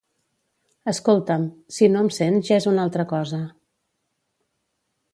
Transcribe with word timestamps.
Escolta'm, 0.91 1.43
si 1.77 1.91
no 1.97 2.03
em 2.05 2.11
sents 2.17 2.51
ja 2.51 2.59
és 2.63 2.69
una 2.75 2.89
altra 2.89 3.09
cosa 3.15 3.41